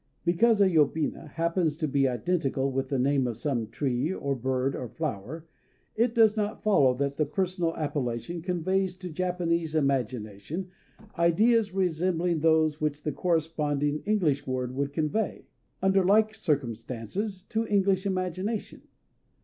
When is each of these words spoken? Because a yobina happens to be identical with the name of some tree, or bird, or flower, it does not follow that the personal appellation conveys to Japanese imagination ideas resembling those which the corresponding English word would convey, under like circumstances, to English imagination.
Because 0.25 0.59
a 0.61 0.67
yobina 0.67 1.29
happens 1.29 1.77
to 1.77 1.87
be 1.87 2.07
identical 2.07 2.71
with 2.71 2.89
the 2.89 2.97
name 2.97 3.27
of 3.27 3.37
some 3.37 3.67
tree, 3.67 4.11
or 4.11 4.33
bird, 4.35 4.75
or 4.75 4.87
flower, 4.89 5.45
it 5.95 6.15
does 6.15 6.35
not 6.35 6.63
follow 6.63 6.95
that 6.95 7.17
the 7.17 7.25
personal 7.27 7.75
appellation 7.77 8.41
conveys 8.41 8.95
to 8.95 9.11
Japanese 9.11 9.75
imagination 9.75 10.69
ideas 11.19 11.71
resembling 11.71 12.39
those 12.39 12.81
which 12.81 13.03
the 13.03 13.11
corresponding 13.11 14.01
English 14.07 14.47
word 14.47 14.73
would 14.73 14.91
convey, 14.91 15.45
under 15.83 16.03
like 16.03 16.33
circumstances, 16.33 17.43
to 17.43 17.67
English 17.67 18.07
imagination. 18.07 18.81